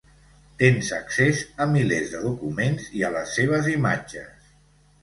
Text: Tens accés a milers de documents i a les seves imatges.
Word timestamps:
Tens 0.61 0.87
accés 0.99 1.43
a 1.65 1.67
milers 1.75 2.09
de 2.15 2.23
documents 2.25 2.91
i 3.03 3.07
a 3.07 3.13
les 3.19 3.39
seves 3.41 3.73
imatges. 3.79 4.53